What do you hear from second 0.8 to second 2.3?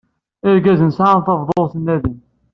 sɛan taḍeffut n Adem.